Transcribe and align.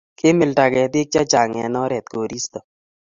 kimilda 0.19 0.65
ketik 0.73 1.07
chechang' 1.13 1.59
eng' 1.63 1.79
oret 1.83 2.05
koristo 2.13 2.59